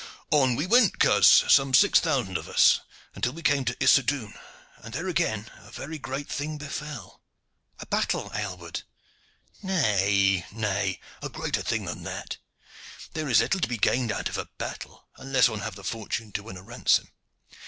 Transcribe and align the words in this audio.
"On 0.31 0.55
we 0.55 0.65
went, 0.65 0.97
coz, 0.97 1.27
some 1.47 1.75
six 1.75 1.99
thousand 1.99 2.35
of 2.35 2.49
us, 2.49 2.79
until 3.13 3.33
we 3.33 3.43
came 3.43 3.63
to 3.65 3.75
Issodun, 3.79 4.33
and 4.81 4.95
there 4.95 5.07
again 5.07 5.47
a 5.57 5.69
very 5.69 5.99
great 5.99 6.27
thing 6.27 6.57
befell." 6.57 7.21
"A 7.77 7.85
battle, 7.85 8.31
Aylward?" 8.33 8.81
"Nay, 9.61 10.43
nay; 10.51 10.99
a 11.21 11.29
greater 11.29 11.61
thing 11.61 11.85
than 11.85 12.01
that. 12.01 12.37
There 13.13 13.29
is 13.29 13.41
little 13.41 13.59
to 13.59 13.69
be 13.69 13.77
gained 13.77 14.11
out 14.11 14.27
of 14.27 14.39
a 14.39 14.49
battle, 14.57 15.07
unless 15.17 15.47
one 15.49 15.59
have 15.59 15.75
the 15.75 15.83
fortune 15.83 16.31
to 16.31 16.41
win 16.41 16.57
a 16.57 16.63
ransom. 16.63 17.11